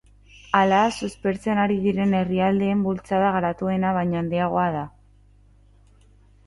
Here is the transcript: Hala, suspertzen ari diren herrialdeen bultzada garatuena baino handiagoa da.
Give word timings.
Hala, 0.59 0.77
suspertzen 0.99 1.61
ari 1.65 1.75
diren 1.83 2.15
herrialdeen 2.21 2.81
bultzada 2.87 3.29
garatuena 3.37 3.93
baino 4.01 4.21
handiagoa 4.23 4.67
da. 4.79 4.85